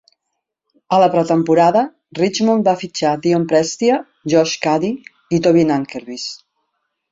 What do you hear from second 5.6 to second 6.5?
Nankervis.